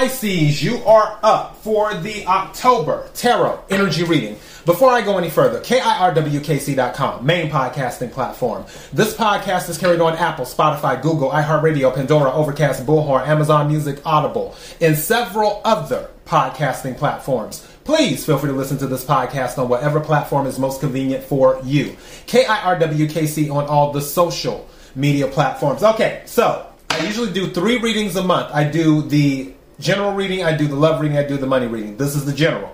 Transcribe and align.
Pisces, 0.00 0.62
you 0.62 0.78
are 0.84 1.18
up 1.22 1.56
for 1.56 1.92
the 1.92 2.24
October 2.24 3.10
Tarot 3.12 3.62
Energy 3.68 4.02
Reading. 4.02 4.32
Before 4.64 4.88
I 4.88 5.02
go 5.02 5.18
any 5.18 5.28
further, 5.28 5.60
KIRWKC.com, 5.60 7.26
main 7.26 7.50
podcasting 7.50 8.10
platform. 8.10 8.64
This 8.94 9.14
podcast 9.14 9.68
is 9.68 9.76
carried 9.76 10.00
on 10.00 10.14
Apple, 10.16 10.46
Spotify, 10.46 11.02
Google, 11.02 11.28
iHeartRadio, 11.28 11.94
Pandora, 11.94 12.32
Overcast, 12.32 12.86
Bullhorn, 12.86 13.26
Amazon 13.26 13.68
Music, 13.68 14.00
Audible, 14.06 14.56
and 14.80 14.96
several 14.96 15.60
other 15.66 16.08
podcasting 16.24 16.96
platforms. 16.96 17.68
Please 17.84 18.24
feel 18.24 18.38
free 18.38 18.48
to 18.48 18.56
listen 18.56 18.78
to 18.78 18.86
this 18.86 19.04
podcast 19.04 19.58
on 19.58 19.68
whatever 19.68 20.00
platform 20.00 20.46
is 20.46 20.58
most 20.58 20.80
convenient 20.80 21.24
for 21.24 21.60
you. 21.62 21.94
KIRWKC 22.26 23.54
on 23.54 23.66
all 23.66 23.92
the 23.92 24.00
social 24.00 24.66
media 24.94 25.26
platforms. 25.26 25.82
Okay, 25.82 26.22
so 26.24 26.66
I 26.88 27.04
usually 27.04 27.34
do 27.34 27.50
three 27.50 27.76
readings 27.76 28.16
a 28.16 28.24
month. 28.24 28.50
I 28.54 28.64
do 28.64 29.02
the 29.02 29.52
general 29.80 30.12
reading, 30.12 30.44
I 30.44 30.56
do 30.56 30.68
the 30.68 30.76
love 30.76 31.00
reading, 31.00 31.16
I 31.16 31.26
do 31.26 31.36
the 31.36 31.46
money 31.46 31.66
reading. 31.66 31.96
This 31.96 32.14
is 32.14 32.24
the 32.24 32.32
general. 32.32 32.68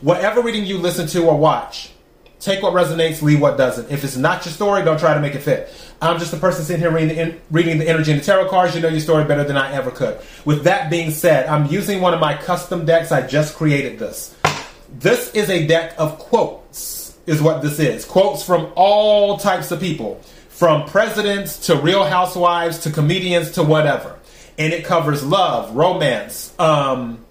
Whatever 0.00 0.42
reading 0.42 0.66
you 0.66 0.78
listen 0.78 1.06
to 1.08 1.24
or 1.24 1.38
watch, 1.38 1.90
take 2.40 2.62
what 2.62 2.72
resonates, 2.74 3.22
leave 3.22 3.40
what 3.40 3.56
doesn't. 3.56 3.90
If 3.90 4.04
it's 4.04 4.16
not 4.16 4.44
your 4.44 4.52
story, 4.52 4.84
don't 4.84 4.98
try 4.98 5.14
to 5.14 5.20
make 5.20 5.34
it 5.34 5.40
fit. 5.40 5.72
I'm 6.00 6.18
just 6.18 6.32
a 6.32 6.36
person 6.36 6.64
sitting 6.64 6.80
here 6.80 6.92
reading 6.92 7.16
the, 7.16 7.38
reading 7.50 7.78
the 7.78 7.88
energy 7.88 8.12
and 8.12 8.20
the 8.20 8.24
tarot 8.24 8.48
cards. 8.48 8.74
You 8.74 8.82
know 8.82 8.88
your 8.88 9.00
story 9.00 9.24
better 9.24 9.44
than 9.44 9.56
I 9.56 9.72
ever 9.72 9.90
could. 9.90 10.20
With 10.44 10.64
that 10.64 10.90
being 10.90 11.10
said, 11.10 11.46
I'm 11.48 11.66
using 11.66 12.00
one 12.00 12.14
of 12.14 12.20
my 12.20 12.36
custom 12.36 12.84
decks. 12.84 13.10
I 13.10 13.26
just 13.26 13.56
created 13.56 13.98
this. 13.98 14.36
This 14.98 15.32
is 15.34 15.50
a 15.50 15.66
deck 15.66 15.94
of 15.98 16.18
quotes, 16.18 17.18
is 17.26 17.42
what 17.42 17.62
this 17.62 17.78
is. 17.78 18.04
Quotes 18.04 18.42
from 18.44 18.72
all 18.74 19.36
types 19.36 19.70
of 19.70 19.80
people, 19.80 20.20
from 20.48 20.88
presidents 20.88 21.66
to 21.66 21.76
real 21.76 22.04
housewives 22.04 22.78
to 22.80 22.90
comedians 22.90 23.52
to 23.52 23.62
whatever 23.62 24.17
and 24.58 24.72
it 24.72 24.84
covers 24.84 25.24
love, 25.24 25.74
romance, 25.74 26.52
um, 26.58 27.24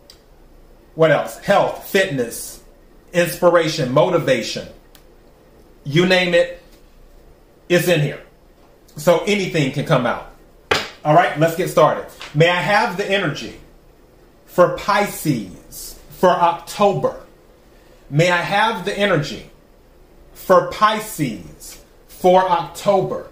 what 0.95 1.11
else? 1.11 1.37
Health, 1.39 1.87
fitness, 1.87 2.63
inspiration, 3.13 3.91
motivation. 3.91 4.67
You 5.83 6.07
name 6.07 6.33
it, 6.33 6.61
it's 7.69 7.87
in 7.87 8.01
here. 8.01 8.23
So 8.95 9.19
anything 9.27 9.71
can 9.73 9.85
come 9.85 10.07
out. 10.07 10.31
All 11.05 11.13
right, 11.13 11.37
let's 11.39 11.55
get 11.55 11.69
started. 11.69 12.07
May 12.33 12.49
I 12.49 12.61
have 12.61 12.97
the 12.97 13.09
energy 13.09 13.59
for 14.45 14.75
Pisces 14.77 15.99
for 16.09 16.29
October? 16.29 17.21
May 18.09 18.31
I 18.31 18.37
have 18.37 18.85
the 18.85 18.97
energy 18.97 19.51
for 20.33 20.71
Pisces 20.71 21.79
for 22.07 22.49
October? 22.49 23.27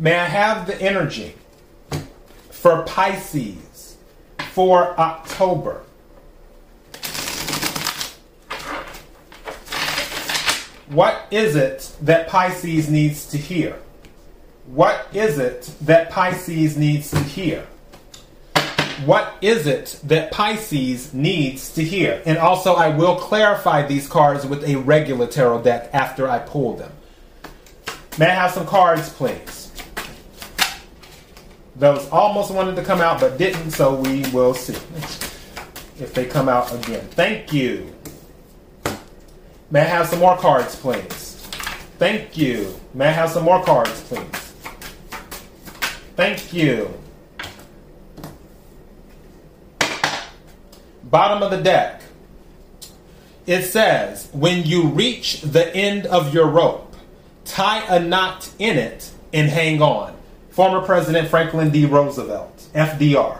May 0.00 0.14
I 0.14 0.26
have 0.26 0.68
the 0.68 0.80
energy 0.80 1.34
for 2.50 2.84
Pisces 2.84 3.96
for 4.52 4.98
October? 4.98 5.82
What 10.88 11.26
is 11.32 11.56
it 11.56 11.96
that 12.02 12.28
Pisces 12.28 12.88
needs 12.88 13.26
to 13.30 13.38
hear? 13.38 13.76
What 14.66 15.08
is 15.12 15.38
it 15.38 15.74
that 15.80 16.10
Pisces 16.10 16.76
needs 16.76 17.10
to 17.10 17.18
hear? 17.18 17.66
What 19.04 19.34
is 19.40 19.66
it 19.66 19.98
that 20.04 20.30
Pisces 20.30 21.12
needs 21.12 21.74
to 21.74 21.82
hear? 21.82 22.22
And 22.24 22.38
also, 22.38 22.74
I 22.74 22.88
will 22.88 23.16
clarify 23.16 23.84
these 23.84 24.06
cards 24.06 24.46
with 24.46 24.62
a 24.62 24.76
regular 24.76 25.26
tarot 25.26 25.62
deck 25.62 25.90
after 25.92 26.28
I 26.28 26.38
pull 26.38 26.76
them. 26.76 26.92
May 28.16 28.26
I 28.26 28.34
have 28.34 28.52
some 28.52 28.66
cards, 28.66 29.08
please? 29.08 29.57
Those 31.78 32.08
almost 32.08 32.52
wanted 32.52 32.74
to 32.74 32.82
come 32.82 33.00
out 33.00 33.20
but 33.20 33.38
didn't, 33.38 33.70
so 33.70 33.94
we 33.94 34.28
will 34.30 34.52
see 34.52 34.74
if 36.00 36.12
they 36.12 36.26
come 36.26 36.48
out 36.48 36.74
again. 36.74 37.06
Thank 37.10 37.52
you. 37.52 37.94
May 39.70 39.82
I 39.82 39.84
have 39.84 40.08
some 40.08 40.18
more 40.18 40.36
cards, 40.36 40.74
please? 40.74 41.36
Thank 41.98 42.36
you. 42.36 42.74
May 42.94 43.06
I 43.06 43.12
have 43.12 43.30
some 43.30 43.44
more 43.44 43.62
cards, 43.62 44.00
please? 44.02 44.24
Thank 46.16 46.52
you. 46.52 46.92
Bottom 51.04 51.44
of 51.44 51.52
the 51.52 51.62
deck. 51.62 52.02
It 53.46 53.62
says, 53.62 54.28
when 54.32 54.64
you 54.64 54.88
reach 54.88 55.42
the 55.42 55.74
end 55.74 56.06
of 56.06 56.34
your 56.34 56.48
rope, 56.48 56.96
tie 57.44 57.86
a 57.86 58.00
knot 58.00 58.50
in 58.58 58.76
it 58.76 59.12
and 59.32 59.48
hang 59.48 59.80
on 59.80 60.17
former 60.58 60.84
President 60.84 61.28
Franklin 61.28 61.70
D. 61.70 61.86
Roosevelt, 61.86 62.66
FDR. 62.74 63.38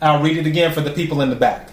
I'll 0.00 0.22
read 0.22 0.38
it 0.38 0.46
again 0.46 0.72
for 0.72 0.80
the 0.80 0.90
people 0.90 1.20
in 1.20 1.28
the 1.28 1.36
back. 1.36 1.68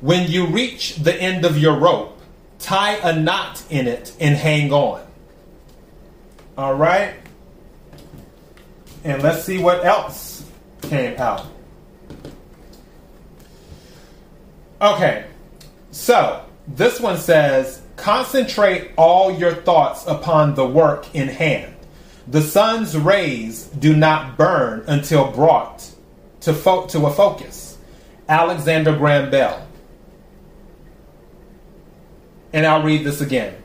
When 0.00 0.28
you 0.28 0.46
reach 0.46 0.96
the 0.96 1.14
end 1.14 1.44
of 1.44 1.56
your 1.56 1.78
rope, 1.78 2.20
tie 2.58 2.94
a 2.96 3.16
knot 3.16 3.62
in 3.70 3.86
it 3.86 4.12
and 4.18 4.34
hang 4.34 4.72
on. 4.72 5.06
All 6.58 6.74
right? 6.74 7.14
And 9.04 9.22
let's 9.22 9.44
see 9.44 9.58
what 9.58 9.84
else 9.84 10.50
came 10.80 11.16
out. 11.20 11.46
Okay, 14.80 15.26
so 15.92 16.44
this 16.66 16.98
one 16.98 17.18
says 17.18 17.82
concentrate 17.94 18.90
all 18.96 19.30
your 19.30 19.54
thoughts 19.54 20.04
upon 20.08 20.56
the 20.56 20.66
work 20.66 21.14
in 21.14 21.28
hand. 21.28 21.71
The 22.28 22.40
sun's 22.40 22.96
rays 22.96 23.64
do 23.66 23.96
not 23.96 24.36
burn 24.36 24.84
until 24.86 25.30
brought 25.32 25.90
to, 26.42 26.54
fo- 26.54 26.86
to 26.86 27.06
a 27.06 27.12
focus. 27.12 27.78
Alexander 28.28 28.96
Graham 28.96 29.30
Bell. 29.30 29.66
And 32.52 32.66
I'll 32.66 32.82
read 32.82 33.04
this 33.04 33.20
again. 33.20 33.56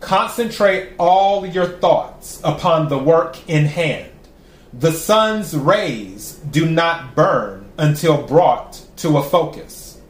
Concentrate 0.00 0.94
all 0.98 1.46
your 1.46 1.66
thoughts 1.66 2.40
upon 2.42 2.88
the 2.88 2.98
work 2.98 3.38
in 3.48 3.66
hand. 3.66 4.10
The 4.72 4.90
sun's 4.90 5.56
rays 5.56 6.40
do 6.50 6.68
not 6.68 7.14
burn 7.14 7.70
until 7.78 8.22
brought 8.22 8.80
to 8.96 9.18
a 9.18 9.22
focus. 9.22 10.00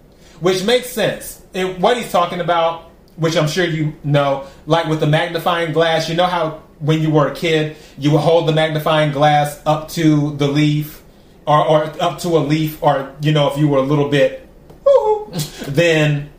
Which 0.40 0.64
makes 0.64 0.88
sense. 0.88 1.42
What 1.52 1.96
he's 1.96 2.10
talking 2.10 2.40
about, 2.40 2.90
which 3.16 3.36
I'm 3.36 3.48
sure 3.48 3.66
you 3.66 3.94
know, 4.02 4.46
like 4.66 4.86
with 4.86 5.00
the 5.00 5.06
magnifying 5.06 5.72
glass, 5.72 6.08
you 6.08 6.14
know 6.14 6.26
how 6.26 6.62
when 6.82 7.00
you 7.00 7.10
were 7.10 7.28
a 7.28 7.34
kid, 7.34 7.76
you 7.96 8.10
would 8.10 8.20
hold 8.20 8.48
the 8.48 8.52
magnifying 8.52 9.12
glass 9.12 9.60
up 9.64 9.88
to 9.90 10.36
the 10.36 10.48
leaf 10.48 11.00
or, 11.46 11.64
or 11.64 11.84
up 12.02 12.18
to 12.20 12.28
a 12.28 12.40
leaf, 12.40 12.82
or, 12.82 13.14
you 13.20 13.32
know, 13.32 13.50
if 13.50 13.58
you 13.58 13.68
were 13.68 13.78
a 13.78 13.82
little 13.82 14.08
bit, 14.08 14.48
then 15.68 16.30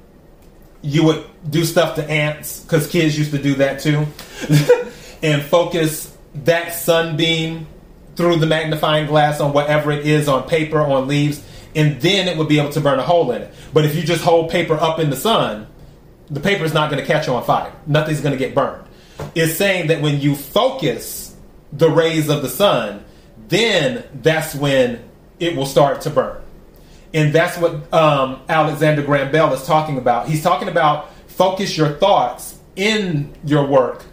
you 0.81 1.05
would 1.05 1.25
do 1.49 1.63
stuff 1.63 1.95
to 1.95 2.09
ants 2.09 2.61
because 2.61 2.87
kids 2.87 3.17
used 3.17 3.31
to 3.31 3.41
do 3.41 3.55
that 3.55 3.79
too 3.79 4.05
and 5.23 5.41
focus 5.41 6.15
that 6.35 6.73
sunbeam 6.73 7.65
through 8.15 8.35
the 8.35 8.45
magnifying 8.45 9.07
glass 9.07 9.39
on 9.39 9.53
whatever 9.53 9.91
it 9.91 10.05
is 10.05 10.27
on 10.27 10.43
paper, 10.43 10.79
on 10.81 11.07
leaves, 11.07 11.41
and 11.73 12.01
then 12.01 12.27
it 12.27 12.37
would 12.37 12.49
be 12.49 12.59
able 12.59 12.69
to 12.69 12.81
burn 12.81 12.99
a 12.99 13.03
hole 13.03 13.31
in 13.31 13.41
it. 13.41 13.53
But 13.73 13.85
if 13.85 13.95
you 13.95 14.03
just 14.03 14.23
hold 14.23 14.51
paper 14.51 14.75
up 14.75 14.99
in 14.99 15.09
the 15.09 15.15
sun, 15.15 15.67
the 16.29 16.41
paper 16.41 16.65
is 16.65 16.73
not 16.73 16.91
going 16.91 17.01
to 17.01 17.07
catch 17.07 17.29
on 17.29 17.43
fire. 17.43 17.73
Nothing's 17.87 18.21
going 18.21 18.33
to 18.33 18.37
get 18.37 18.53
burned 18.53 18.82
is 19.35 19.57
saying 19.57 19.87
that 19.87 20.01
when 20.01 20.19
you 20.19 20.35
focus 20.35 21.35
the 21.71 21.89
rays 21.89 22.29
of 22.29 22.41
the 22.41 22.49
sun, 22.49 23.03
then 23.47 24.03
that's 24.21 24.55
when 24.55 25.03
it 25.39 25.55
will 25.55 25.65
start 25.65 26.01
to 26.01 26.09
burn. 26.09 26.41
And 27.13 27.33
that's 27.33 27.57
what 27.57 27.93
um, 27.93 28.41
Alexander 28.49 29.03
Graham 29.03 29.31
Bell 29.31 29.53
is 29.53 29.63
talking 29.65 29.97
about. 29.97 30.27
He's 30.27 30.41
talking 30.41 30.67
about 30.67 31.13
focus 31.27 31.77
your 31.77 31.89
thoughts 31.89 32.59
in 32.75 33.33
your 33.45 33.67
work. 33.67 34.03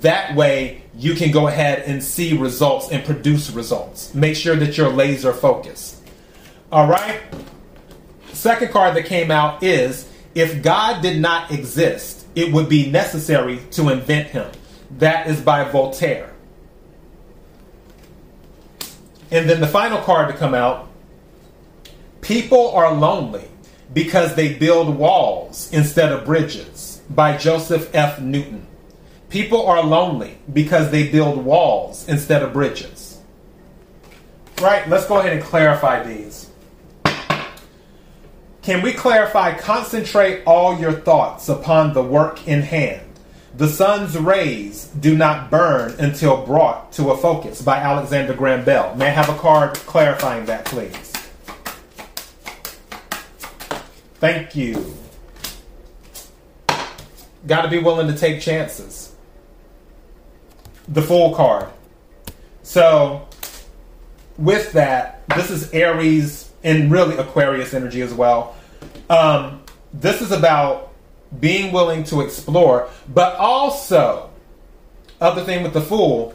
That 0.00 0.36
way, 0.36 0.82
you 0.94 1.14
can 1.14 1.30
go 1.30 1.48
ahead 1.48 1.84
and 1.86 2.02
see 2.02 2.36
results 2.36 2.90
and 2.90 3.04
produce 3.04 3.50
results. 3.50 4.14
Make 4.14 4.36
sure 4.36 4.56
that 4.56 4.76
you're 4.76 4.90
laser 4.90 5.32
focused. 5.32 6.02
All 6.70 6.86
right? 6.86 7.20
Second 8.32 8.70
card 8.70 8.96
that 8.96 9.06
came 9.06 9.30
out 9.30 9.62
is 9.62 10.08
if 10.34 10.62
God 10.62 11.02
did 11.02 11.20
not 11.20 11.50
exist, 11.50 12.26
it 12.34 12.52
would 12.52 12.68
be 12.68 12.90
necessary 12.90 13.58
to 13.72 13.88
invent 13.88 14.28
him. 14.28 14.50
That 14.98 15.26
is 15.26 15.40
by 15.40 15.64
Voltaire. 15.64 16.32
And 19.30 19.48
then 19.48 19.60
the 19.60 19.68
final 19.68 19.98
card 19.98 20.28
to 20.28 20.36
come 20.36 20.54
out 20.54 20.90
People 22.20 22.70
are 22.72 22.94
lonely 22.94 23.48
because 23.92 24.34
they 24.34 24.54
build 24.54 24.96
walls 24.96 25.68
instead 25.72 26.12
of 26.12 26.24
bridges 26.24 27.00
by 27.08 27.36
Joseph 27.36 27.92
F. 27.94 28.20
Newton. 28.20 28.66
People 29.30 29.66
are 29.66 29.82
lonely 29.82 30.38
because 30.52 30.90
they 30.90 31.10
build 31.10 31.44
walls 31.44 32.06
instead 32.08 32.42
of 32.42 32.52
bridges. 32.52 33.20
Right, 34.60 34.88
let's 34.88 35.06
go 35.06 35.18
ahead 35.18 35.32
and 35.32 35.42
clarify 35.42 36.04
these. 36.04 36.50
Can 38.62 38.82
we 38.82 38.92
clarify? 38.92 39.56
Concentrate 39.56 40.42
all 40.44 40.78
your 40.78 40.92
thoughts 40.92 41.48
upon 41.48 41.94
the 41.94 42.02
work 42.02 42.46
in 42.46 42.62
hand. 42.62 43.09
The 43.56 43.68
sun's 43.68 44.16
rays 44.16 44.86
do 44.86 45.16
not 45.16 45.50
burn 45.50 45.98
until 45.98 46.44
brought 46.46 46.92
to 46.92 47.10
a 47.10 47.16
focus 47.16 47.60
by 47.60 47.78
Alexander 47.78 48.32
Graham 48.32 48.64
Bell. 48.64 48.94
May 48.94 49.06
I 49.06 49.10
have 49.10 49.28
a 49.28 49.36
card 49.38 49.74
clarifying 49.74 50.46
that, 50.46 50.64
please? 50.66 51.12
Thank 54.14 54.54
you. 54.54 54.94
Got 57.46 57.62
to 57.62 57.68
be 57.68 57.78
willing 57.78 58.06
to 58.06 58.16
take 58.16 58.40
chances. 58.40 59.14
The 60.86 61.02
Fool 61.02 61.34
card. 61.34 61.68
So, 62.62 63.26
with 64.38 64.72
that, 64.72 65.26
this 65.28 65.50
is 65.50 65.72
Aries 65.72 66.52
and 66.62 66.90
really 66.90 67.16
Aquarius 67.16 67.74
energy 67.74 68.02
as 68.02 68.14
well. 68.14 68.54
Um, 69.08 69.62
this 69.92 70.20
is 70.20 70.30
about 70.30 70.89
being 71.38 71.72
willing 71.72 72.04
to 72.04 72.20
explore, 72.20 72.88
but 73.08 73.36
also, 73.36 74.30
other 75.20 75.44
thing 75.44 75.62
with 75.62 75.72
the 75.72 75.80
Fool, 75.80 76.34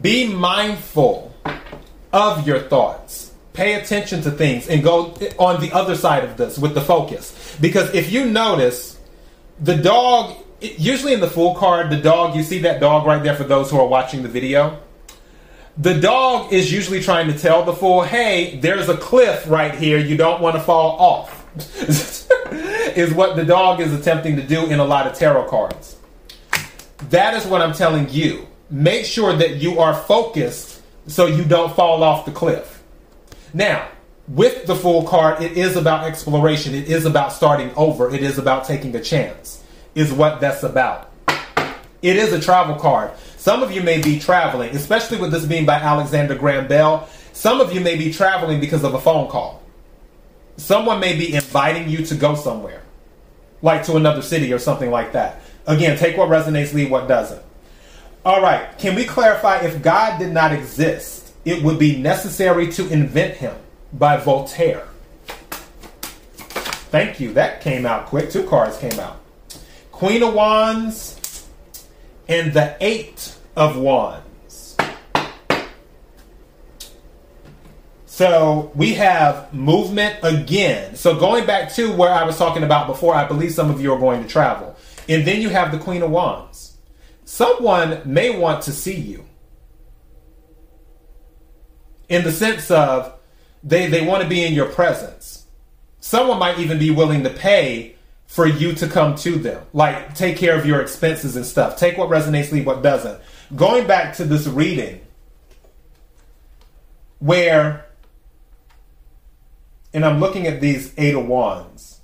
be 0.00 0.32
mindful 0.32 1.34
of 2.12 2.46
your 2.46 2.60
thoughts. 2.60 3.32
Pay 3.52 3.74
attention 3.74 4.22
to 4.22 4.30
things 4.30 4.68
and 4.68 4.82
go 4.82 5.14
on 5.38 5.60
the 5.60 5.72
other 5.72 5.96
side 5.96 6.24
of 6.24 6.36
this 6.36 6.56
with 6.56 6.74
the 6.74 6.80
focus. 6.80 7.56
Because 7.60 7.92
if 7.94 8.12
you 8.12 8.24
notice, 8.24 8.98
the 9.58 9.76
dog, 9.76 10.36
usually 10.60 11.12
in 11.12 11.20
the 11.20 11.28
Fool 11.30 11.54
card, 11.56 11.90
the 11.90 12.00
dog, 12.00 12.36
you 12.36 12.42
see 12.44 12.60
that 12.60 12.80
dog 12.80 13.06
right 13.06 13.22
there 13.22 13.34
for 13.34 13.44
those 13.44 13.70
who 13.70 13.78
are 13.78 13.86
watching 13.86 14.22
the 14.22 14.28
video 14.28 14.78
the 15.80 15.98
dog 15.98 16.52
is 16.52 16.70
usually 16.70 17.02
trying 17.02 17.26
to 17.28 17.38
tell 17.38 17.64
the 17.64 17.72
fool, 17.72 18.02
hey, 18.02 18.58
there's 18.58 18.88
a 18.88 18.96
cliff 18.96 19.48
right 19.48 19.74
here, 19.74 19.98
you 19.98 20.16
don't 20.16 20.40
want 20.42 20.56
to 20.56 20.62
fall 20.62 20.98
off. 20.98 22.16
is 23.00 23.12
what 23.12 23.34
the 23.34 23.44
dog 23.44 23.80
is 23.80 23.92
attempting 23.92 24.36
to 24.36 24.42
do 24.42 24.66
in 24.66 24.78
a 24.78 24.84
lot 24.84 25.06
of 25.06 25.14
tarot 25.14 25.48
cards. 25.48 25.96
That 27.08 27.34
is 27.34 27.46
what 27.46 27.62
I'm 27.62 27.72
telling 27.72 28.08
you. 28.10 28.46
Make 28.70 29.04
sure 29.04 29.34
that 29.34 29.56
you 29.56 29.80
are 29.80 29.94
focused 29.94 30.82
so 31.06 31.26
you 31.26 31.44
don't 31.44 31.74
fall 31.74 32.04
off 32.04 32.24
the 32.24 32.30
cliff. 32.30 32.82
Now, 33.52 33.88
with 34.28 34.66
the 34.66 34.76
Fool 34.76 35.02
card, 35.02 35.42
it 35.42 35.52
is 35.56 35.76
about 35.76 36.04
exploration. 36.04 36.74
It 36.74 36.88
is 36.88 37.04
about 37.04 37.32
starting 37.32 37.72
over. 37.74 38.14
It 38.14 38.22
is 38.22 38.38
about 38.38 38.64
taking 38.64 38.94
a 38.94 39.00
chance, 39.00 39.64
is 39.96 40.12
what 40.12 40.40
that's 40.40 40.62
about. 40.62 41.10
It 42.02 42.16
is 42.16 42.32
a 42.32 42.40
travel 42.40 42.76
card. 42.76 43.10
Some 43.36 43.62
of 43.62 43.72
you 43.72 43.82
may 43.82 44.00
be 44.00 44.20
traveling, 44.20 44.76
especially 44.76 45.18
with 45.18 45.32
this 45.32 45.44
being 45.44 45.66
by 45.66 45.74
Alexander 45.74 46.34
Graham 46.34 46.68
Bell. 46.68 47.08
Some 47.32 47.60
of 47.60 47.72
you 47.72 47.80
may 47.80 47.96
be 47.96 48.12
traveling 48.12 48.60
because 48.60 48.84
of 48.84 48.94
a 48.94 49.00
phone 49.00 49.28
call. 49.28 49.62
Someone 50.56 51.00
may 51.00 51.16
be 51.16 51.34
inviting 51.34 51.88
you 51.88 52.04
to 52.06 52.14
go 52.14 52.34
somewhere, 52.34 52.82
like 53.62 53.84
to 53.84 53.96
another 53.96 54.22
city 54.22 54.52
or 54.52 54.58
something 54.58 54.90
like 54.90 55.12
that. 55.12 55.40
Again, 55.66 55.98
take 55.98 56.16
what 56.16 56.28
resonates, 56.28 56.72
leave 56.72 56.90
what 56.90 57.08
doesn't. 57.08 57.42
All 58.24 58.42
right, 58.42 58.76
can 58.78 58.94
we 58.94 59.04
clarify 59.04 59.60
if 59.60 59.82
God 59.82 60.18
did 60.18 60.32
not 60.32 60.52
exist, 60.52 61.32
it 61.44 61.62
would 61.62 61.78
be 61.78 61.96
necessary 61.96 62.70
to 62.72 62.88
invent 62.88 63.36
him 63.36 63.54
by 63.92 64.16
Voltaire? 64.18 64.86
Thank 66.90 67.20
you. 67.20 67.32
That 67.34 67.60
came 67.60 67.86
out 67.86 68.06
quick. 68.06 68.30
Two 68.30 68.46
cards 68.48 68.76
came 68.78 68.98
out. 68.98 69.20
Queen 69.92 70.22
of 70.22 70.34
Wands 70.34 71.46
and 72.28 72.52
the 72.52 72.76
Eight 72.80 73.36
of 73.56 73.78
Wands. 73.78 74.24
So 78.20 78.70
we 78.74 78.92
have 78.96 79.54
movement 79.54 80.18
again. 80.22 80.94
So 80.94 81.18
going 81.18 81.46
back 81.46 81.72
to 81.76 81.90
where 81.90 82.12
I 82.12 82.24
was 82.24 82.36
talking 82.36 82.64
about 82.64 82.86
before, 82.86 83.14
I 83.14 83.26
believe 83.26 83.54
some 83.54 83.70
of 83.70 83.80
you 83.80 83.94
are 83.94 83.98
going 83.98 84.22
to 84.22 84.28
travel. 84.28 84.76
And 85.08 85.26
then 85.26 85.40
you 85.40 85.48
have 85.48 85.72
the 85.72 85.78
Queen 85.78 86.02
of 86.02 86.10
Wands. 86.10 86.76
Someone 87.24 88.02
may 88.04 88.38
want 88.38 88.64
to 88.64 88.72
see 88.72 88.94
you. 88.94 89.24
In 92.10 92.22
the 92.22 92.30
sense 92.30 92.70
of 92.70 93.18
they, 93.64 93.86
they 93.86 94.04
want 94.04 94.22
to 94.22 94.28
be 94.28 94.44
in 94.44 94.52
your 94.52 94.68
presence. 94.68 95.46
Someone 96.00 96.38
might 96.38 96.58
even 96.58 96.78
be 96.78 96.90
willing 96.90 97.22
to 97.22 97.30
pay 97.30 97.94
for 98.26 98.46
you 98.46 98.74
to 98.74 98.86
come 98.86 99.14
to 99.14 99.36
them. 99.36 99.64
Like 99.72 100.14
take 100.14 100.36
care 100.36 100.58
of 100.58 100.66
your 100.66 100.82
expenses 100.82 101.36
and 101.36 101.46
stuff. 101.46 101.78
Take 101.78 101.96
what 101.96 102.10
resonates, 102.10 102.52
leave 102.52 102.66
what 102.66 102.82
doesn't. 102.82 103.18
Going 103.56 103.86
back 103.86 104.16
to 104.16 104.26
this 104.26 104.46
reading 104.46 105.00
where 107.20 107.86
and 109.92 110.04
I'm 110.04 110.20
looking 110.20 110.46
at 110.46 110.60
these 110.60 110.92
eight 110.96 111.14
of 111.14 111.26
wands. 111.26 112.00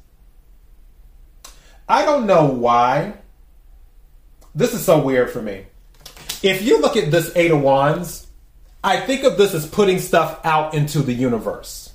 I 1.89 2.05
don't 2.05 2.27
know 2.27 2.47
why. 2.47 3.15
This 4.55 4.75
is 4.75 4.85
so 4.85 5.01
weird 5.01 5.31
for 5.31 5.43
me. 5.43 5.67
If 6.43 6.63
you 6.63 6.81
look 6.81 6.97
at 6.97 7.11
this 7.11 7.31
eight 7.37 7.51
of 7.51 7.61
wands, 7.61 8.27
I 8.83 9.01
think 9.01 9.25
of 9.25 9.37
this 9.37 9.55
as 9.55 9.67
putting 9.67 9.99
stuff 9.99 10.41
out 10.45 10.75
into 10.75 11.01
the 11.01 11.13
universe. 11.13 11.93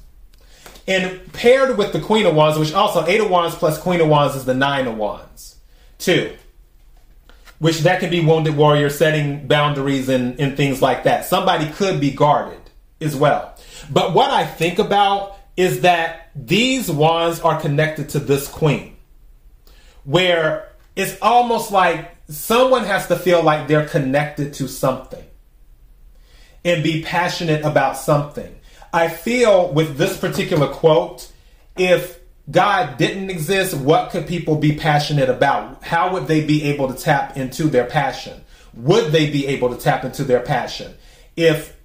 And 0.87 1.31
paired 1.31 1.77
with 1.77 1.93
the 1.93 1.99
Queen 1.99 2.25
of 2.25 2.35
Wands, 2.35 2.57
which 2.57 2.73
also 2.73 3.05
Eight 3.05 3.21
of 3.21 3.29
Wands 3.29 3.55
plus 3.55 3.77
Queen 3.79 4.01
of 4.01 4.07
Wands 4.07 4.35
is 4.35 4.45
the 4.45 4.53
Nine 4.53 4.87
of 4.87 4.97
Wands. 4.97 5.57
Two. 5.99 6.35
Which 7.59 7.79
that 7.79 7.99
can 7.99 8.09
be 8.09 8.25
wounded 8.25 8.57
warrior 8.57 8.89
setting 8.89 9.47
boundaries 9.47 10.09
and, 10.09 10.39
and 10.39 10.57
things 10.57 10.81
like 10.81 11.03
that. 11.03 11.25
Somebody 11.25 11.69
could 11.71 12.01
be 12.01 12.11
guarded 12.11 12.59
as 12.99 13.15
well. 13.15 13.55
But 13.91 14.13
what 14.13 14.31
I 14.31 14.45
think 14.45 14.79
about 14.79 15.37
is 15.61 15.81
that 15.81 16.31
these 16.35 16.89
wands 16.89 17.39
are 17.41 17.61
connected 17.61 18.09
to 18.09 18.17
this 18.17 18.47
queen. 18.47 18.95
Where 20.05 20.71
it's 20.95 21.15
almost 21.21 21.71
like 21.71 22.17
someone 22.27 22.83
has 22.85 23.05
to 23.09 23.15
feel 23.15 23.43
like 23.43 23.67
they're 23.67 23.87
connected 23.87 24.55
to 24.55 24.67
something 24.67 25.23
and 26.65 26.83
be 26.83 27.03
passionate 27.03 27.63
about 27.63 27.95
something. 27.95 28.55
I 28.91 29.07
feel 29.07 29.71
with 29.71 29.97
this 29.97 30.17
particular 30.17 30.67
quote, 30.67 31.31
if 31.77 32.19
God 32.49 32.97
didn't 32.97 33.29
exist, 33.29 33.77
what 33.77 34.09
could 34.09 34.25
people 34.25 34.55
be 34.55 34.75
passionate 34.75 35.29
about? 35.29 35.83
How 35.83 36.11
would 36.13 36.25
they 36.25 36.43
be 36.43 36.63
able 36.63 36.91
to 36.91 36.99
tap 36.99 37.37
into 37.37 37.65
their 37.65 37.85
passion? 37.85 38.41
Would 38.73 39.11
they 39.11 39.29
be 39.29 39.45
able 39.45 39.69
to 39.69 39.79
tap 39.79 40.05
into 40.05 40.23
their 40.23 40.39
passion 40.39 40.95
if 41.35 41.77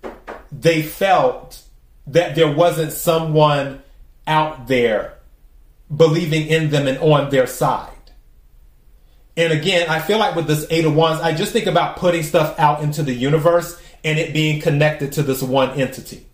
they 0.50 0.80
felt 0.80 1.62
that 2.08 2.34
there 2.34 2.50
wasn't 2.50 2.92
someone 2.92 3.82
out 4.26 4.66
there 4.66 5.18
believing 5.94 6.46
in 6.46 6.70
them 6.70 6.86
and 6.86 6.98
on 6.98 7.30
their 7.30 7.46
side? 7.46 7.92
And 9.36 9.52
again, 9.52 9.88
I 9.88 10.00
feel 10.00 10.18
like 10.18 10.34
with 10.34 10.46
this 10.46 10.66
Eight 10.70 10.86
of 10.86 10.94
Wands, 10.94 11.20
I 11.20 11.34
just 11.34 11.52
think 11.52 11.66
about 11.66 11.96
putting 11.96 12.22
stuff 12.22 12.58
out 12.58 12.82
into 12.82 13.02
the 13.02 13.12
universe 13.12 13.80
and 14.02 14.18
it 14.18 14.32
being 14.32 14.60
connected 14.60 15.12
to 15.12 15.22
this 15.22 15.42
one 15.42 15.78
entity 15.78 16.26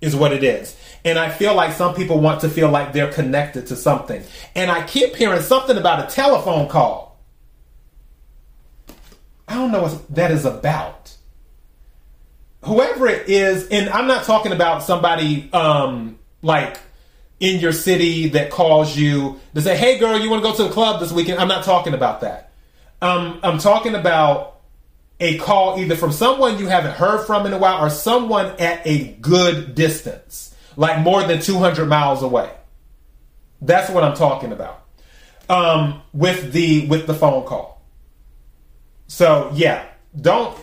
is 0.00 0.16
what 0.16 0.32
it 0.32 0.42
is. 0.42 0.76
And 1.04 1.18
I 1.18 1.30
feel 1.30 1.54
like 1.54 1.72
some 1.72 1.94
people 1.94 2.20
want 2.20 2.40
to 2.40 2.48
feel 2.48 2.70
like 2.70 2.92
they're 2.92 3.12
connected 3.12 3.66
to 3.68 3.76
something. 3.76 4.22
And 4.54 4.70
I 4.70 4.86
keep 4.86 5.14
hearing 5.14 5.42
something 5.42 5.76
about 5.76 6.10
a 6.10 6.14
telephone 6.14 6.68
call. 6.68 7.20
I 9.46 9.54
don't 9.54 9.72
know 9.72 9.82
what 9.82 10.14
that 10.14 10.30
is 10.30 10.44
about. 10.44 11.14
Whoever 12.64 13.06
it 13.06 13.28
is, 13.28 13.68
and 13.68 13.88
I'm 13.88 14.06
not 14.06 14.24
talking 14.24 14.52
about 14.52 14.82
somebody 14.82 15.50
um, 15.52 16.18
like 16.42 16.78
in 17.38 17.58
your 17.58 17.72
city 17.72 18.28
that 18.30 18.50
calls 18.50 18.96
you 18.96 19.40
to 19.54 19.62
say, 19.62 19.76
hey 19.76 19.98
girl, 19.98 20.18
you 20.18 20.28
want 20.28 20.42
to 20.42 20.50
go 20.50 20.54
to 20.54 20.64
the 20.64 20.68
club 20.68 21.00
this 21.00 21.10
weekend? 21.10 21.38
I'm 21.38 21.48
not 21.48 21.64
talking 21.64 21.94
about 21.94 22.20
that. 22.20 22.52
Um, 23.00 23.40
I'm 23.42 23.58
talking 23.58 23.94
about 23.94 24.60
a 25.18 25.38
call 25.38 25.78
either 25.78 25.96
from 25.96 26.12
someone 26.12 26.58
you 26.58 26.66
haven't 26.68 26.92
heard 26.92 27.26
from 27.26 27.46
in 27.46 27.52
a 27.52 27.58
while 27.58 27.84
or 27.84 27.90
someone 27.90 28.46
at 28.58 28.86
a 28.86 29.12
good 29.20 29.74
distance, 29.74 30.54
like 30.76 31.00
more 31.00 31.22
than 31.22 31.40
200 31.40 31.86
miles 31.86 32.22
away. 32.22 32.50
That's 33.62 33.90
what 33.90 34.04
I'm 34.04 34.14
talking 34.14 34.52
about. 34.52 34.84
Um, 35.48 36.02
with 36.12 36.52
the 36.52 36.86
with 36.86 37.06
the 37.06 37.14
phone 37.14 37.44
call. 37.44 37.82
So 39.08 39.50
yeah, 39.54 39.84
don't 40.18 40.56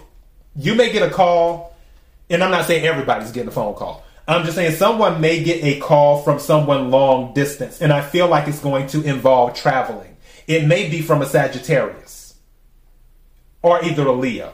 you 0.56 0.76
may 0.76 0.92
get 0.92 1.04
a 1.04 1.14
call, 1.14 1.76
and 2.30 2.44
I'm 2.44 2.52
not 2.52 2.66
saying 2.66 2.86
everybody's 2.86 3.32
getting 3.32 3.50
a 3.50 3.52
phone 3.52 3.76
call. 3.76 4.04
I'm 4.28 4.44
just 4.44 4.56
saying 4.56 4.76
someone 4.76 5.22
may 5.22 5.42
get 5.42 5.64
a 5.64 5.80
call 5.80 6.22
from 6.22 6.40
someone 6.40 6.92
long 6.92 7.34
distance, 7.34 7.82
and 7.82 7.94
I 7.94 8.02
feel 8.02 8.28
like 8.28 8.48
it's 8.48 8.60
going 8.60 8.88
to 8.88 9.02
involve 9.04 9.54
traveling. 9.54 10.18
It 10.48 10.66
may 10.66 10.90
be 10.90 11.02
from 11.02 11.22
a 11.22 11.26
Sagittarius 11.26 12.36
or 13.62 13.84
either 13.84 14.06
a 14.06 14.12
Leo. 14.12 14.54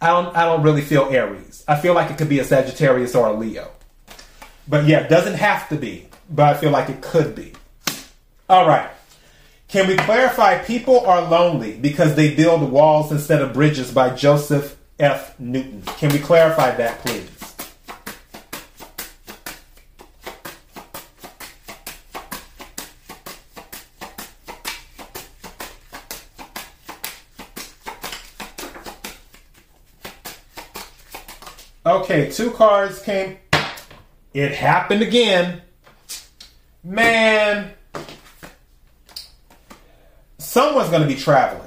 I 0.00 0.08
don't 0.08 0.36
I 0.36 0.44
don't 0.44 0.62
really 0.62 0.82
feel 0.82 1.08
Aries. 1.10 1.64
I 1.68 1.80
feel 1.80 1.94
like 1.94 2.10
it 2.10 2.18
could 2.18 2.28
be 2.28 2.40
a 2.40 2.44
Sagittarius 2.44 3.14
or 3.14 3.28
a 3.28 3.32
Leo. 3.32 3.70
But 4.66 4.86
yeah, 4.86 5.00
it 5.00 5.08
doesn't 5.08 5.34
have 5.34 5.68
to 5.68 5.76
be, 5.76 6.08
but 6.28 6.56
I 6.56 6.58
feel 6.58 6.70
like 6.70 6.88
it 6.88 7.00
could 7.00 7.34
be. 7.34 7.52
All 8.48 8.66
right. 8.66 8.90
Can 9.68 9.86
we 9.86 9.96
clarify 9.96 10.58
people 10.58 11.00
are 11.06 11.22
lonely 11.22 11.78
because 11.78 12.14
they 12.14 12.34
build 12.34 12.70
walls 12.70 13.10
instead 13.10 13.40
of 13.40 13.54
bridges 13.54 13.92
by 13.92 14.10
Joseph 14.10 14.76
F. 15.02 15.38
Newton. 15.40 15.82
Can 15.82 16.12
we 16.12 16.20
clarify 16.20 16.70
that, 16.76 17.00
please? 17.00 17.28
Okay, 31.84 32.30
two 32.30 32.52
cards 32.52 33.02
came. 33.02 33.38
It 34.32 34.52
happened 34.52 35.02
again. 35.02 35.62
Man. 36.84 37.72
Someone's 40.38 40.90
going 40.90 41.02
to 41.02 41.08
be 41.08 41.16
traveling. 41.16 41.61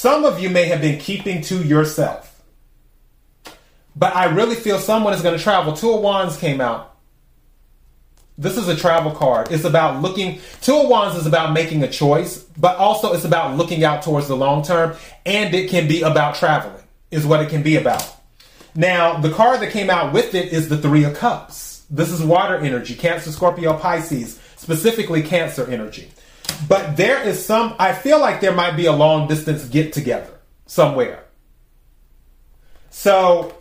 Some 0.00 0.24
of 0.24 0.40
you 0.40 0.48
may 0.48 0.64
have 0.64 0.80
been 0.80 0.98
keeping 0.98 1.42
to 1.42 1.62
yourself. 1.62 2.42
But 3.94 4.16
I 4.16 4.30
really 4.34 4.54
feel 4.54 4.78
someone 4.78 5.12
is 5.12 5.20
going 5.20 5.36
to 5.36 5.44
travel. 5.44 5.74
Two 5.74 5.92
of 5.92 6.00
Wands 6.00 6.38
came 6.38 6.58
out. 6.58 6.96
This 8.38 8.56
is 8.56 8.66
a 8.66 8.74
travel 8.74 9.12
card. 9.12 9.48
It's 9.52 9.64
about 9.64 10.00
looking, 10.00 10.40
Two 10.62 10.78
of 10.78 10.88
Wands 10.88 11.16
is 11.18 11.26
about 11.26 11.52
making 11.52 11.82
a 11.82 11.86
choice, 11.86 12.38
but 12.56 12.78
also 12.78 13.12
it's 13.12 13.26
about 13.26 13.58
looking 13.58 13.84
out 13.84 14.02
towards 14.02 14.26
the 14.26 14.36
long 14.38 14.62
term, 14.62 14.96
and 15.26 15.54
it 15.54 15.68
can 15.68 15.86
be 15.86 16.00
about 16.00 16.34
traveling, 16.34 16.82
is 17.10 17.26
what 17.26 17.42
it 17.42 17.50
can 17.50 17.62
be 17.62 17.76
about. 17.76 18.02
Now, 18.74 19.18
the 19.18 19.30
card 19.30 19.60
that 19.60 19.70
came 19.70 19.90
out 19.90 20.14
with 20.14 20.34
it 20.34 20.50
is 20.50 20.70
the 20.70 20.78
Three 20.78 21.04
of 21.04 21.14
Cups. 21.14 21.84
This 21.90 22.10
is 22.10 22.22
water 22.22 22.56
energy, 22.56 22.94
Cancer, 22.94 23.32
Scorpio, 23.32 23.76
Pisces, 23.76 24.40
specifically 24.56 25.22
Cancer 25.22 25.70
energy. 25.70 26.08
But 26.68 26.96
there 26.96 27.22
is 27.22 27.44
some, 27.44 27.74
I 27.78 27.92
feel 27.92 28.20
like 28.20 28.40
there 28.40 28.54
might 28.54 28.76
be 28.76 28.86
a 28.86 28.92
long 28.92 29.28
distance 29.28 29.64
get 29.64 29.92
together 29.92 30.32
somewhere. 30.66 31.24
So, 32.90 33.54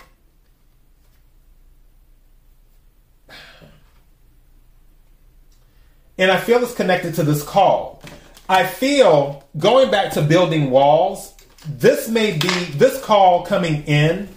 and 6.17 6.31
I 6.31 6.39
feel 6.39 6.61
it's 6.63 6.73
connected 6.73 7.15
to 7.15 7.23
this 7.23 7.43
call. 7.43 8.03
I 8.47 8.65
feel 8.65 9.47
going 9.57 9.91
back 9.91 10.11
to 10.13 10.21
building 10.21 10.71
walls, 10.71 11.33
this 11.67 12.09
may 12.09 12.37
be 12.37 12.49
this 12.75 13.01
call 13.03 13.45
coming 13.45 13.83
in 13.83 14.29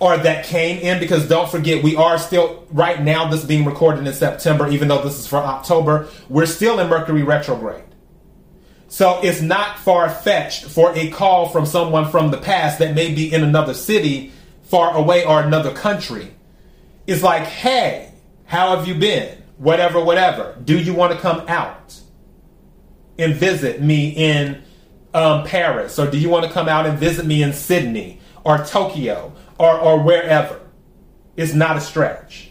or 0.00 0.16
that 0.16 0.44
came 0.44 0.78
in 0.78 1.00
because 1.00 1.28
don't 1.28 1.50
forget 1.50 1.82
we 1.82 1.96
are 1.96 2.18
still 2.18 2.66
right 2.70 3.02
now 3.02 3.28
this 3.28 3.44
being 3.44 3.64
recorded 3.64 4.06
in 4.06 4.12
September 4.12 4.68
even 4.68 4.88
though 4.88 5.02
this 5.02 5.18
is 5.18 5.26
for 5.26 5.38
October 5.38 6.08
we're 6.28 6.46
still 6.46 6.78
in 6.78 6.88
Mercury 6.88 7.22
retrograde. 7.22 7.84
So 8.90 9.20
it's 9.22 9.42
not 9.42 9.78
far 9.78 10.08
fetched 10.08 10.64
for 10.64 10.94
a 10.94 11.10
call 11.10 11.48
from 11.48 11.66
someone 11.66 12.10
from 12.10 12.30
the 12.30 12.38
past 12.38 12.78
that 12.78 12.94
may 12.94 13.12
be 13.14 13.32
in 13.32 13.42
another 13.42 13.74
city 13.74 14.32
far 14.62 14.96
away 14.96 15.24
or 15.24 15.40
another 15.40 15.72
country. 15.72 16.32
It's 17.06 17.22
like 17.22 17.44
hey 17.44 18.12
how 18.44 18.74
have 18.76 18.88
you 18.88 18.94
been? 18.94 19.42
Whatever 19.58 20.02
whatever. 20.02 20.56
Do 20.64 20.78
you 20.78 20.94
want 20.94 21.12
to 21.12 21.18
come 21.18 21.44
out 21.48 21.98
and 23.18 23.34
visit 23.34 23.82
me 23.82 24.10
in 24.10 24.62
um, 25.12 25.44
Paris? 25.44 25.98
Or 25.98 26.08
do 26.08 26.18
you 26.18 26.28
want 26.28 26.46
to 26.46 26.52
come 26.52 26.68
out 26.68 26.86
and 26.86 26.96
visit 26.96 27.26
me 27.26 27.42
in 27.42 27.52
Sydney 27.52 28.20
or 28.44 28.58
Tokyo 28.64 29.32
or, 29.58 29.78
or 29.78 30.02
wherever 30.02 30.60
is 31.36 31.54
not 31.54 31.76
a 31.76 31.80
stretch. 31.80 32.50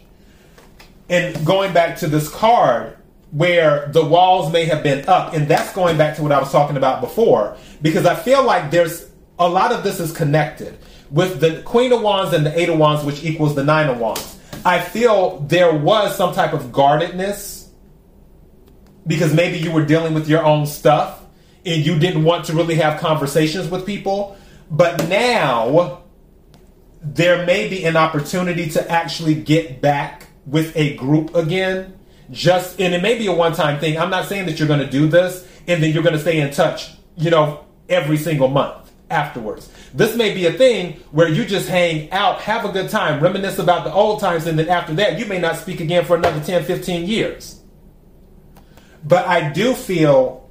And 1.10 1.46
going 1.46 1.74
back 1.74 1.98
to 2.00 2.08
this 2.08 2.29
card 2.29 2.98
where 3.32 3.88
the 3.88 4.06
walls 4.06 4.51
may 4.51 4.65
have 4.65 4.84
been 4.84 5.08
up, 5.08 5.34
and 5.34 5.48
that's 5.48 5.74
going 5.74 5.98
back 5.98 6.15
to 6.15 6.24
what 6.24 6.32
I 6.32 6.39
was 6.39 6.51
talking 6.51 6.77
about 6.77 7.01
before, 7.01 7.58
because 7.82 8.06
I 8.06 8.15
feel 8.15 8.44
like 8.44 8.72
there's 8.72 9.10
a 9.38 9.48
lot 9.48 9.72
of 9.72 9.84
this 9.84 10.00
is 10.00 10.12
connected 10.12 10.77
with 11.12 11.39
the 11.39 11.62
Queen 11.63 11.91
of 11.91 12.01
Wands 12.01 12.34
and 12.34 12.46
the 12.46 12.58
Eight 12.58 12.70
of 12.70 12.77
Wands, 12.77 13.03
which 13.03 13.24
equals 13.24 13.56
the 13.56 13.63
Nine 13.63 13.89
of 13.89 14.00
Wands. 14.00 14.39
I 14.65 14.79
feel 14.79 15.39
there 15.41 15.74
was 15.74 16.15
some 16.17 16.34
type 16.34 16.53
of 16.53 16.72
guardedness 16.72 17.70
because 19.06 19.34
maybe 19.34 19.58
you 19.58 19.72
were 19.72 19.86
dealing 19.86 20.13
with 20.13 20.27
your 20.27 20.44
own 20.44 20.65
stuff 20.65 21.24
and 21.65 21.86
you 21.86 21.98
didn't 22.00 22.24
want 22.24 22.46
to 22.46 22.53
really 22.53 22.75
have 22.75 23.00
conversations 23.00 23.70
with 23.70 23.86
people. 23.86 24.38
But 24.70 25.08
now 25.08 26.04
there 27.02 27.46
may 27.46 27.68
be 27.68 27.86
an 27.86 27.96
opportunity 27.96 28.70
to 28.72 28.92
actually 28.92 29.36
get 29.36 29.82
back 29.82 30.28
with 30.46 30.76
a 30.76 30.96
group 30.96 31.36
again. 31.36 31.98
Just 32.32 32.82
and 32.82 32.94
it 32.94 33.02
may 33.02 33.18
be 33.18 33.28
a 33.28 33.34
one-time 33.34 33.80
thing. 33.80 33.98
I'm 33.98 34.10
not 34.10 34.28
saying 34.28 34.48
that 34.48 34.60
you're 34.60 34.68
going 34.68 34.82
to 34.82 34.90
do 34.90 35.08
this 35.08 35.48
and 35.68 35.82
then 35.82 35.94
you're 35.94 36.04
going 36.04 36.16
to 36.16 36.22
stay 36.22 36.40
in 36.40 36.52
touch, 36.52 36.92
you 37.16 37.30
know, 37.30 37.66
every 37.88 38.18
single 38.18 38.50
month 38.50 38.92
afterwards. 39.10 39.72
This 39.94 40.16
may 40.16 40.34
be 40.34 40.46
a 40.46 40.54
thing 40.54 40.94
where 41.12 41.30
you 41.30 41.46
just 41.46 41.70
hang 41.70 42.12
out, 42.12 42.42
have 42.42 42.66
a 42.66 42.72
good 42.72 42.90
time, 42.90 43.22
reminisce 43.22 43.60
about 43.60 43.86
the 43.86 43.94
old 43.94 44.20
times, 44.20 44.46
and 44.46 44.60
then 44.60 44.68
after 44.68 44.94
that, 44.96 45.18
you 45.18 45.26
may 45.26 45.40
not 45.40 45.56
speak 45.56 45.80
again 45.80 46.04
for 46.04 46.18
another 46.18 46.44
10, 46.44 46.66
15 46.66 47.08
years. 47.08 47.62
But 49.04 49.26
I 49.26 49.50
do 49.52 49.74
feel 49.74 50.50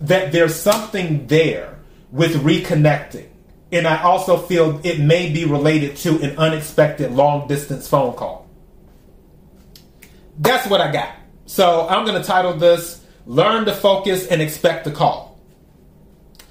that 0.00 0.32
there's 0.32 0.54
something 0.54 1.26
there 1.26 1.77
with 2.10 2.42
reconnecting 2.42 3.28
and 3.70 3.86
I 3.86 4.02
also 4.02 4.38
feel 4.38 4.80
it 4.84 4.98
may 4.98 5.30
be 5.30 5.44
related 5.44 5.96
to 5.98 6.20
an 6.20 6.38
unexpected 6.38 7.12
long 7.12 7.48
distance 7.48 7.86
phone 7.88 8.14
call. 8.14 8.48
That's 10.38 10.68
what 10.68 10.80
I 10.80 10.90
got. 10.92 11.14
So 11.46 11.86
I'm 11.88 12.04
going 12.04 12.20
to 12.20 12.26
title 12.26 12.54
this 12.54 13.04
Learn 13.26 13.64
to 13.66 13.74
Focus 13.74 14.28
and 14.28 14.40
Expect 14.40 14.84
the 14.84 14.92
Call. 14.92 15.28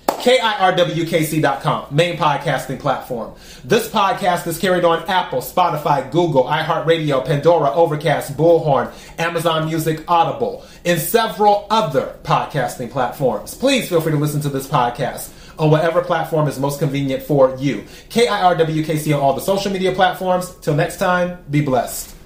KIRWKC.com, 0.07 1.95
main 1.95 2.17
podcasting 2.17 2.79
platform. 2.79 3.35
This 3.63 3.87
podcast 3.87 4.45
is 4.47 4.57
carried 4.57 4.83
on 4.83 5.07
Apple, 5.07 5.39
Spotify, 5.39 6.11
Google, 6.11 6.43
iHeartRadio, 6.45 7.23
Pandora, 7.23 7.71
Overcast, 7.71 8.35
Bullhorn, 8.35 8.91
Amazon 9.19 9.67
Music, 9.67 10.03
Audible, 10.07 10.65
and 10.83 10.99
several 10.99 11.67
other 11.69 12.17
podcasting 12.23 12.91
platforms. 12.91 13.53
Please 13.53 13.87
feel 13.87 14.01
free 14.01 14.11
to 14.11 14.17
listen 14.17 14.41
to 14.41 14.49
this 14.49 14.67
podcast 14.67 15.31
on 15.59 15.71
whatever 15.71 16.03
platform 16.03 16.47
is 16.47 16.59
most 16.59 16.79
convenient 16.79 17.23
for 17.23 17.55
you. 17.57 17.83
KIRWKC 18.09 19.15
on 19.15 19.21
all 19.21 19.33
the 19.33 19.41
social 19.41 19.71
media 19.71 19.93
platforms. 19.93 20.55
Till 20.61 20.75
next 20.75 20.97
time, 20.97 21.37
be 21.49 21.61
blessed. 21.61 22.16